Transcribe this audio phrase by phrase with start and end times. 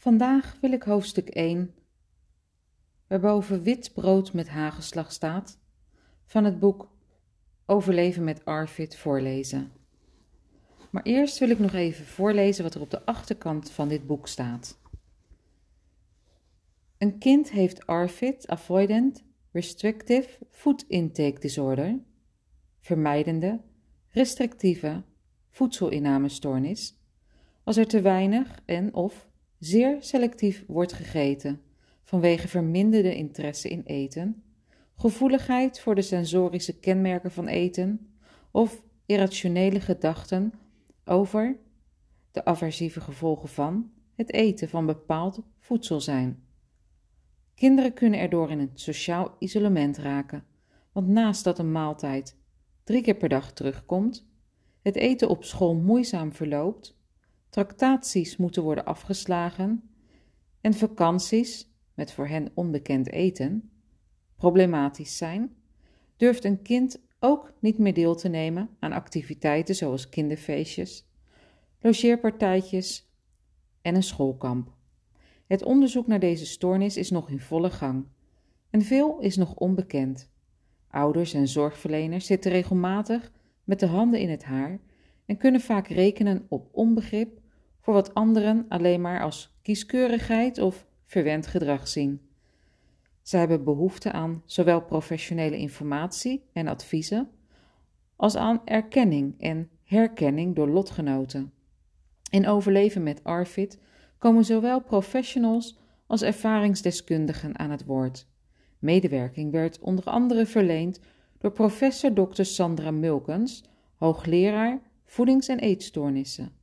[0.00, 1.74] Vandaag wil ik hoofdstuk 1,
[3.06, 5.58] waarboven wit brood met hagelslag staat,
[6.24, 6.90] van het boek
[7.66, 9.72] Overleven met Arvid voorlezen.
[10.90, 14.28] Maar eerst wil ik nog even voorlezen wat er op de achterkant van dit boek
[14.28, 14.78] staat.
[16.98, 21.98] Een kind heeft ARFID, Avoidant Restrictive Food Intake Disorder,
[22.80, 23.60] vermijdende,
[24.08, 25.02] restrictieve
[25.50, 26.98] voedselinname-stoornis,
[27.64, 29.28] als er te weinig en of
[29.60, 31.60] zeer selectief wordt gegeten
[32.02, 34.42] vanwege verminderde interesse in eten,
[34.96, 38.14] gevoeligheid voor de sensorische kenmerken van eten
[38.50, 40.52] of irrationele gedachten
[41.04, 41.56] over
[42.30, 46.44] de aversieve gevolgen van het eten van bepaald voedsel zijn.
[47.54, 50.44] Kinderen kunnen erdoor in een sociaal isolement raken,
[50.92, 52.36] want naast dat een maaltijd
[52.84, 54.28] drie keer per dag terugkomt,
[54.82, 56.99] het eten op school moeizaam verloopt,
[57.50, 59.90] tractaties moeten worden afgeslagen
[60.60, 63.70] en vakanties, met voor hen onbekend eten,
[64.36, 65.54] problematisch zijn,
[66.16, 71.08] durft een kind ook niet meer deel te nemen aan activiteiten zoals kinderfeestjes,
[71.80, 73.10] logeerpartijtjes
[73.82, 74.72] en een schoolkamp.
[75.46, 78.06] Het onderzoek naar deze stoornis is nog in volle gang
[78.70, 80.30] en veel is nog onbekend.
[80.88, 83.32] Ouders en zorgverleners zitten regelmatig
[83.64, 84.80] met de handen in het haar
[85.26, 87.39] en kunnen vaak rekenen op onbegrip
[87.90, 92.20] voor wat anderen alleen maar als kieskeurigheid of verwend gedrag zien.
[93.22, 97.30] Zij hebben behoefte aan zowel professionele informatie en adviezen
[98.16, 101.52] als aan erkenning en herkenning door lotgenoten.
[102.30, 103.78] In overleven met ARFID
[104.18, 108.26] komen zowel professionals als ervaringsdeskundigen aan het woord.
[108.78, 111.00] Medewerking werd onder andere verleend
[111.38, 112.42] door professor Dr.
[112.42, 113.64] Sandra Mulkens,
[113.96, 116.58] hoogleraar voedings- en eetstoornissen.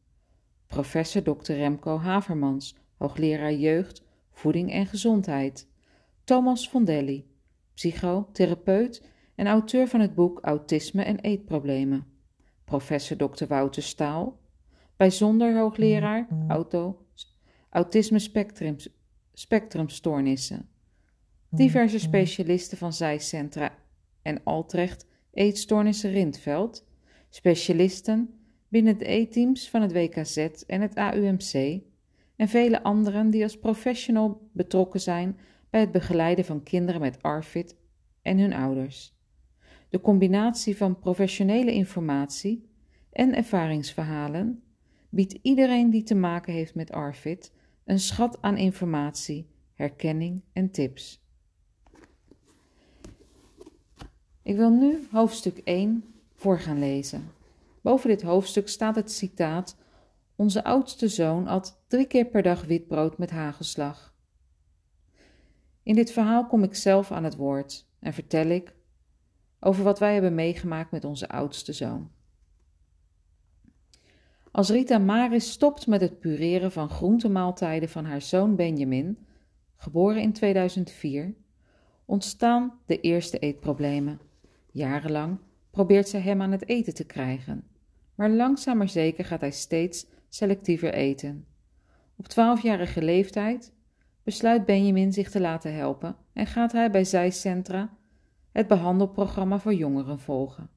[0.67, 1.53] Professor Dr.
[1.53, 5.67] Remco Havermans, hoogleraar jeugd, voeding en gezondheid.
[6.23, 7.27] Thomas Fondelli,
[7.73, 9.03] psychotherapeut
[9.35, 12.05] en auteur van het boek Autisme en eetproblemen.
[12.63, 13.45] Professor Dr.
[13.45, 14.39] Wouter Staal,
[14.95, 17.05] bijzonder hoogleraar auto,
[17.69, 18.75] autisme spectrum,
[19.33, 20.69] spectrumstoornissen.
[21.49, 23.77] Diverse specialisten van zijcentra
[24.21, 26.85] en Altrecht eetstoornissen Rindveld,
[27.29, 28.36] specialisten
[28.67, 31.81] binnen de E-teams van het WKZ en het AUMC
[32.35, 35.37] en vele anderen die als professional betrokken zijn
[35.69, 37.75] bij het begeleiden van kinderen met ARFID
[38.21, 39.15] en hun ouders.
[39.89, 42.69] De combinatie van professionele informatie
[43.11, 44.63] en ervaringsverhalen
[45.09, 47.51] biedt iedereen die te maken heeft met ARFID
[47.85, 51.25] een schat aan informatie, herkenning en tips.
[54.43, 56.03] Ik wil nu hoofdstuk 1
[56.35, 57.36] voor gaan lezen.
[57.87, 59.77] Boven dit hoofdstuk staat het citaat:
[60.35, 64.13] Onze oudste zoon at drie keer per dag witbrood met hagelslag.
[65.83, 68.75] In dit verhaal kom ik zelf aan het woord en vertel ik
[69.59, 72.11] over wat wij hebben meegemaakt met onze oudste zoon.
[74.51, 79.27] Als Rita Maris stopt met het pureren van groentemaaltijden van haar zoon Benjamin,
[79.75, 81.35] geboren in 2004,
[82.05, 84.19] ontstaan de eerste eetproblemen.
[84.71, 85.39] Jarenlang
[85.71, 87.67] probeert zij hem aan het eten te krijgen,
[88.17, 91.45] maar langzaam maar zeker gaat hij steeds selectiever eten.
[92.15, 93.73] Op twaalfjarige leeftijd
[94.23, 97.97] besluit Benjamin zich te laten helpen en gaat hij bij zijcentra
[98.51, 100.69] het behandelprogramma voor jongeren volgen.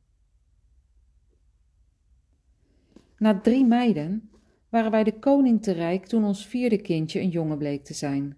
[3.18, 4.30] Na drie meiden
[4.68, 8.36] waren wij de koning te rijk toen ons vierde kindje een jongen bleek te zijn.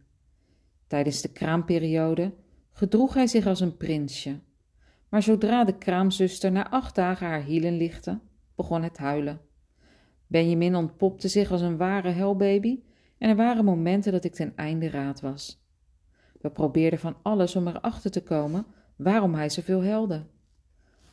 [0.86, 2.34] Tijdens de kraamperiode
[2.70, 4.38] gedroeg hij zich als een prinsje,
[5.08, 8.18] maar zodra de kraamzuster na acht dagen haar hielen lichtte,
[8.62, 9.40] begon het huilen.
[10.26, 12.80] Benjamin ontpopte zich als een ware helbaby
[13.18, 15.62] en er waren momenten dat ik ten einde raad was.
[16.40, 20.26] We probeerden van alles om erachter te komen waarom hij zoveel helde.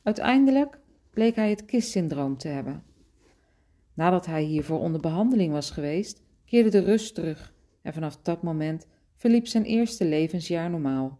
[0.03, 0.79] Uiteindelijk
[1.09, 2.83] bleek hij het kistsyndroom te hebben.
[3.93, 8.87] Nadat hij hiervoor onder behandeling was geweest, keerde de rust terug en vanaf dat moment
[9.15, 11.19] verliep zijn eerste levensjaar normaal.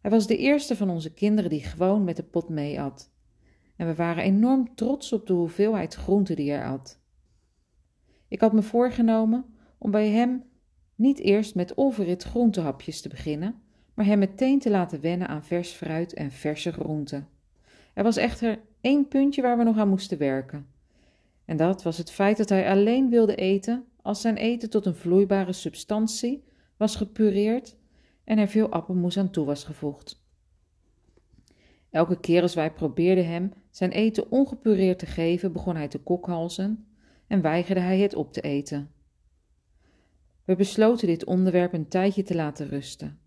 [0.00, 3.10] Hij was de eerste van onze kinderen die gewoon met de pot mee at.
[3.78, 6.98] En we waren enorm trots op de hoeveelheid groente die hij at.
[8.28, 9.44] Ik had me voorgenomen
[9.78, 10.42] om bij hem
[10.94, 13.62] niet eerst met overrit groentehapjes te beginnen,
[13.94, 17.28] maar hem meteen te laten wennen aan vers fruit en verse groenten.
[17.94, 20.66] Er was echter één puntje waar we nog aan moesten werken.
[21.44, 24.94] En dat was het feit dat hij alleen wilde eten als zijn eten tot een
[24.94, 26.44] vloeibare substantie
[26.76, 27.76] was gepureerd
[28.24, 30.26] en er veel appelmoes aan toe was gevoegd.
[31.90, 36.86] Elke keer als wij probeerden hem zijn eten ongepureerd te geven, begon hij te kokhalzen
[37.26, 38.90] en weigerde hij het op te eten.
[40.44, 43.18] We besloten dit onderwerp een tijdje te laten rusten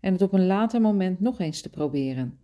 [0.00, 2.38] en het op een later moment nog eens te proberen.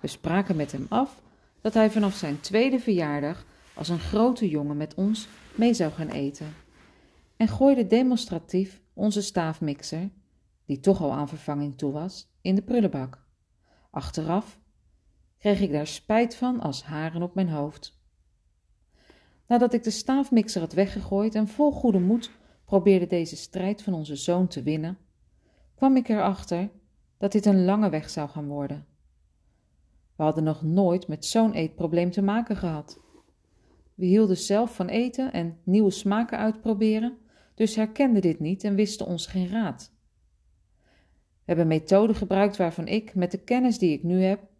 [0.00, 1.22] We spraken met hem af
[1.60, 6.08] dat hij vanaf zijn tweede verjaardag als een grote jongen met ons mee zou gaan
[6.08, 6.54] eten
[7.36, 10.10] en gooide demonstratief onze staafmixer,
[10.64, 13.24] die toch al aan vervanging toe was, in de prullenbak.
[13.90, 14.58] Achteraf
[15.46, 17.98] kreeg ik daar spijt van als haren op mijn hoofd.
[19.46, 22.30] Nadat ik de staafmixer had weggegooid en vol goede moed
[22.64, 24.98] probeerde deze strijd van onze zoon te winnen,
[25.74, 26.70] kwam ik erachter
[27.18, 28.86] dat dit een lange weg zou gaan worden.
[30.16, 33.00] We hadden nog nooit met zo'n eetprobleem te maken gehad.
[33.94, 37.18] We hielden zelf van eten en nieuwe smaken uitproberen,
[37.54, 39.92] dus herkenden dit niet en wisten ons geen raad.
[41.34, 44.54] We hebben methoden gebruikt waarvan ik, met de kennis die ik nu heb,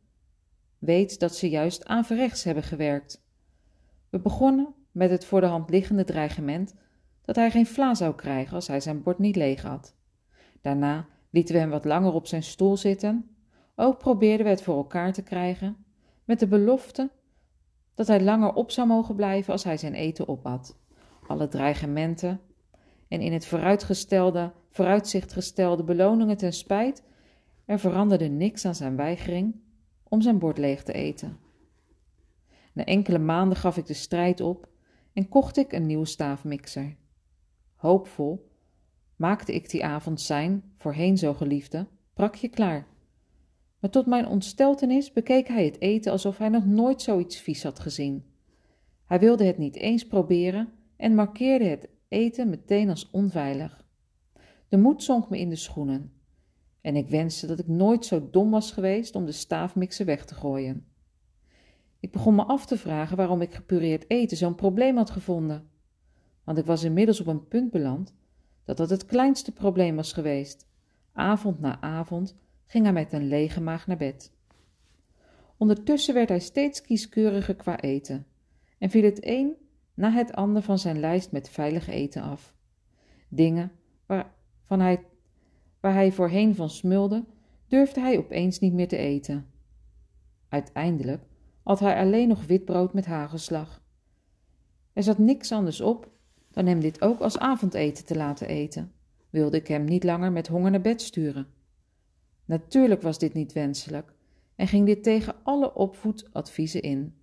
[0.79, 3.25] weet dat ze juist averechts hebben gewerkt.
[4.11, 6.75] We begonnen met het voor de hand liggende dreigement
[7.23, 9.95] dat hij geen vla zou krijgen als hij zijn bord niet leeg had.
[10.61, 13.31] Daarna lieten we hem wat langer op zijn stoel zitten.
[13.75, 15.77] Ook probeerden we het voor elkaar te krijgen,
[16.25, 17.11] met de belofte
[17.95, 20.77] dat hij langer op zou mogen blijven als hij zijn eten opat.
[21.27, 22.41] Alle dreigementen
[23.09, 27.03] en in het vooruitgestelde, vooruitzicht gestelde beloningen ten spijt,
[27.65, 29.55] er veranderde niks aan zijn weigering
[30.17, 31.39] om zijn bord leeg te eten.
[32.73, 34.69] Na enkele maanden gaf ik de strijd op
[35.13, 36.97] en kocht ik een nieuwe staafmixer.
[37.75, 38.51] Hoopvol
[39.17, 42.87] maakte ik die avond zijn, voorheen zo geliefde, prakje klaar.
[43.79, 47.79] Maar tot mijn ontsteltenis bekeek hij het eten alsof hij nog nooit zoiets vies had
[47.79, 48.25] gezien.
[49.05, 53.85] Hij wilde het niet eens proberen en markeerde het eten meteen als onveilig.
[54.69, 56.16] De moed zonk me in de schoenen
[56.87, 60.35] en ik wenste dat ik nooit zo dom was geweest om de staafmixer weg te
[60.35, 60.87] gooien.
[62.01, 65.69] Ik begon me af te vragen waarom ik gepureerd eten zo'n probleem had gevonden.
[66.45, 68.15] Want ik was inmiddels op een punt beland
[68.65, 70.69] dat dat het kleinste probleem was geweest.
[71.13, 72.37] Avond na avond
[72.67, 74.33] ging hij met een lege maag naar bed.
[75.57, 78.27] Ondertussen werd hij steeds kieskeuriger qua eten
[78.79, 79.57] en viel het een
[79.95, 82.55] na het ander van zijn lijst met veilig eten af.
[83.29, 83.73] Dingen
[84.07, 85.05] waarvan hij,
[85.87, 87.25] waar hij voorheen van smulde,
[87.69, 89.47] durfde hij opeens niet meer te eten.
[90.49, 91.25] Uiteindelijk
[91.63, 93.83] had hij alleen nog witbrood met hagelslag.
[94.93, 96.11] Er zat niks anders op
[96.51, 98.93] dan hem dit ook als avondeten te laten eten,
[99.31, 101.47] wilde ik hem niet langer met honger naar bed sturen.
[102.45, 104.15] Natuurlijk was dit niet wenselijk
[104.57, 107.15] en ging dit tegen alle opvoedadviezen in.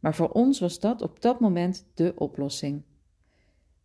[0.00, 2.82] Maar voor ons was dat op dat moment de oplossing.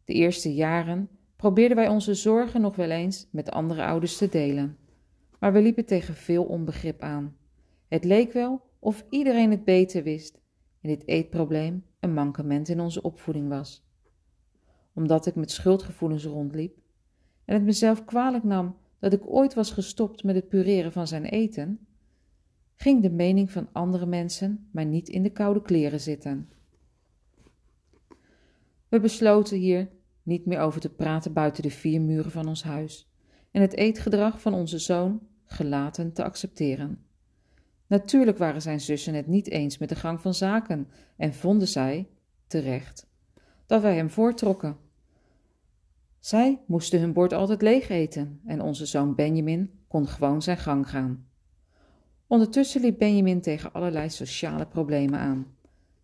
[0.03, 1.09] De eerste jaren
[1.45, 4.77] probeerden wij onze zorgen nog wel eens met andere ouders te delen,
[5.39, 7.35] maar we liepen tegen veel onbegrip aan.
[7.87, 10.41] Het leek wel of iedereen het beter wist
[10.81, 13.87] en dit eetprobleem een mankement in onze opvoeding was.
[14.93, 16.77] Omdat ik met schuldgevoelens rondliep
[17.45, 21.25] en het mezelf kwalijk nam dat ik ooit was gestopt met het pureren van zijn
[21.25, 21.87] eten,
[22.75, 26.49] ging de mening van andere mensen maar niet in de koude kleren zitten.
[28.89, 29.87] We besloten hier
[30.25, 33.09] niet meer over te praten buiten de vier muren van ons huis
[33.51, 37.05] en het eetgedrag van onze zoon gelaten te accepteren.
[37.87, 40.87] Natuurlijk waren zijn zussen het niet eens met de gang van zaken
[41.17, 42.07] en vonden zij,
[42.47, 43.07] terecht,
[43.65, 44.77] dat wij hem voortrokken.
[46.19, 50.89] Zij moesten hun bord altijd leeg eten en onze zoon Benjamin kon gewoon zijn gang
[50.89, 51.27] gaan.
[52.27, 55.55] Ondertussen liep Benjamin tegen allerlei sociale problemen aan,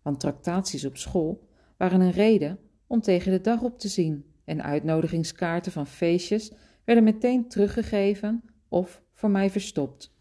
[0.02, 2.58] want tractaties op school waren een reden
[2.92, 6.52] om tegen de dag op te zien en uitnodigingskaarten van feestjes
[6.84, 10.14] werden meteen teruggegeven of voor mij verstopt.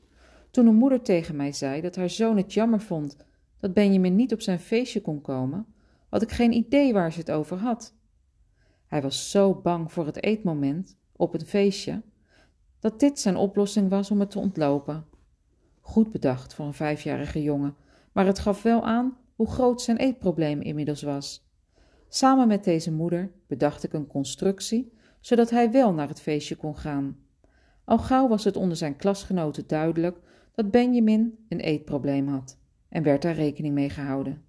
[0.51, 3.17] Toen een moeder tegen mij zei dat haar zoon het jammer vond
[3.59, 5.65] dat Benjamin niet op zijn feestje kon komen,
[6.09, 7.95] had ik geen idee waar ze het over had.
[8.87, 12.01] Hij was zo bang voor het eetmoment op het feestje
[12.79, 15.05] dat dit zijn oplossing was om het te ontlopen.
[15.81, 17.75] Goed bedacht voor een vijfjarige jongen,
[18.11, 21.49] maar het gaf wel aan hoe groot zijn eetprobleem inmiddels was.
[22.13, 26.77] Samen met deze moeder bedacht ik een constructie, zodat hij wel naar het feestje kon
[26.77, 27.17] gaan.
[27.83, 30.19] Al gauw was het onder zijn klasgenoten duidelijk
[30.55, 32.57] dat Benjamin een eetprobleem had
[32.89, 34.43] en werd daar rekening mee gehouden.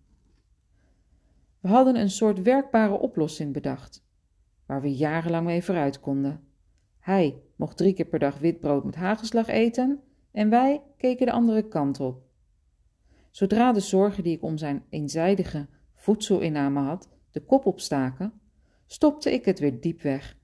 [1.60, 4.04] We hadden een soort werkbare oplossing bedacht,
[4.66, 6.40] waar we jarenlang mee vooruit konden.
[6.98, 10.00] Hij mocht drie keer per dag wit brood met hagelslag eten
[10.32, 12.22] en wij keken de andere kant op.
[13.30, 18.32] Zodra de zorgen die ik om zijn eenzijdige voedselinname had de kop opstaken,
[18.86, 20.36] stopte ik het weer diep weg.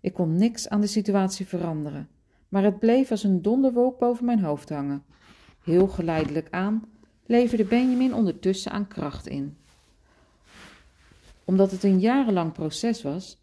[0.00, 2.08] Ik kon niks aan de situatie veranderen,
[2.48, 5.04] maar het bleef als een donderwolk boven mijn hoofd hangen.
[5.64, 6.84] Heel geleidelijk aan
[7.26, 9.56] leverde Benjamin ondertussen aan kracht in.
[11.44, 13.42] Omdat het een jarenlang proces was,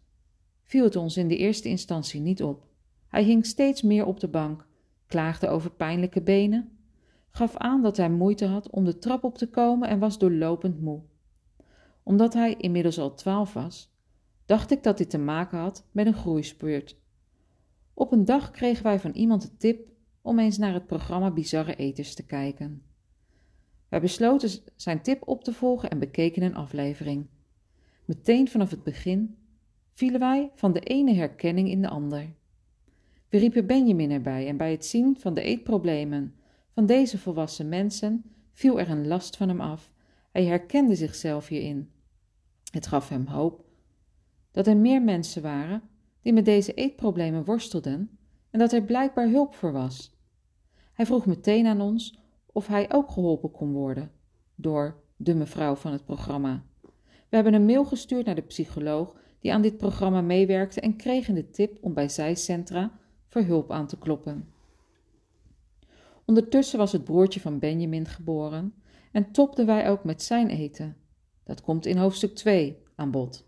[0.64, 2.68] viel het ons in de eerste instantie niet op.
[3.08, 4.68] Hij hing steeds meer op de bank,
[5.08, 6.78] klaagde over pijnlijke benen,
[7.30, 10.82] gaf aan dat hij moeite had om de trap op te komen en was doorlopend
[10.82, 11.02] moe.
[12.10, 13.92] Omdat hij inmiddels al twaalf was,
[14.46, 16.98] dacht ik dat dit te maken had met een groeispeurt.
[17.94, 19.88] Op een dag kregen wij van iemand de tip
[20.22, 22.84] om eens naar het programma Bizarre Eters te kijken.
[23.90, 27.28] Wij besloten zijn tip op te volgen en bekeken een aflevering.
[28.06, 29.38] Meteen vanaf het begin
[29.94, 32.34] vielen wij van de ene herkenning in de ander.
[33.30, 36.36] We riepen Benjamin erbij en bij het zien van de eetproblemen
[36.70, 39.92] van deze volwassen mensen viel er een last van hem af.
[40.32, 41.90] Hij herkende zichzelf hierin.
[42.70, 43.66] Het gaf hem hoop
[44.52, 45.82] dat er meer mensen waren
[46.22, 48.18] die met deze eetproblemen worstelden
[48.50, 50.18] en dat er blijkbaar hulp voor was.
[50.94, 54.12] Hij vroeg meteen aan ons of hij ook geholpen kon worden
[54.56, 56.64] door de mevrouw van het programma.
[57.30, 61.36] We hebben een mail gestuurd naar de psycholoog die aan dit programma meewerkte en kregen
[61.36, 64.54] de tip om bij zijcentra voor hulp aan te kloppen.
[66.26, 68.74] Ondertussen was het broertje van Benjamin geboren
[69.12, 70.98] en topten wij ook met zijn eten.
[71.50, 73.48] Dat komt in hoofdstuk 2 aan bod.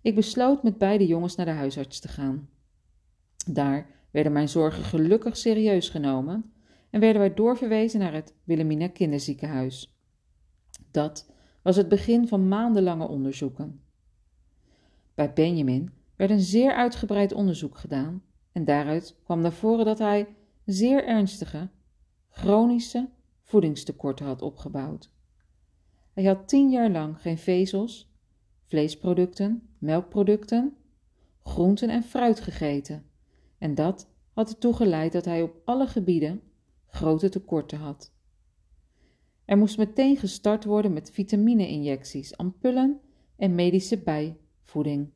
[0.00, 2.48] Ik besloot met beide jongens naar de huisarts te gaan.
[3.46, 6.52] Daar werden mijn zorgen gelukkig serieus genomen
[6.90, 9.96] en werden wij doorverwezen naar het Wilhelmina Kinderziekenhuis.
[10.90, 11.30] Dat
[11.62, 13.80] was het begin van maandenlange onderzoeken.
[15.14, 20.36] Bij Benjamin werd een zeer uitgebreid onderzoek gedaan en daaruit kwam naar voren dat hij
[20.64, 21.68] zeer ernstige,
[22.28, 23.08] chronische
[23.42, 25.10] voedingstekorten had opgebouwd.
[26.12, 28.12] Hij had tien jaar lang geen vezels,
[28.64, 30.76] vleesproducten, melkproducten,
[31.42, 33.10] groenten en fruit gegeten
[33.62, 36.42] en dat had ertoe geleid dat hij op alle gebieden
[36.86, 38.12] grote tekorten had.
[39.44, 43.00] Er moest meteen gestart worden met vitamine-injecties, ampullen
[43.36, 45.10] en medische bijvoeding.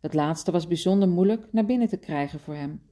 [0.00, 2.82] Dat laatste was bijzonder moeilijk naar binnen te krijgen voor hem.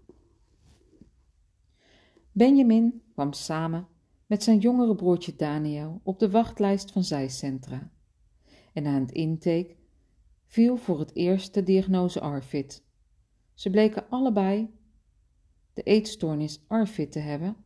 [2.33, 3.87] Benjamin kwam samen
[4.27, 7.91] met zijn jongere broertje Daniel op de wachtlijst van zijcentra.
[8.73, 9.77] En na het intake
[10.47, 12.85] viel voor het eerst de diagnose ARFID.
[13.55, 14.71] Ze bleken allebei
[15.73, 17.57] de eetstoornis ARFID te hebben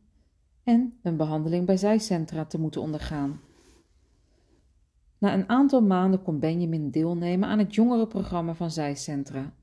[0.63, 3.41] en een behandeling bij zijcentra te moeten ondergaan.
[5.17, 9.53] Na een aantal maanden kon Benjamin deelnemen aan het jongerenprogramma van zijcentra.